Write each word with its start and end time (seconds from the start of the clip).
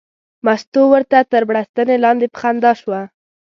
مستو 0.45 0.81
ورته 0.93 1.17
تر 1.31 1.41
بړستنې 1.49 1.95
لاندې 2.03 2.25
په 2.33 2.37
خندا 2.41 2.71
شوه. 2.81 3.01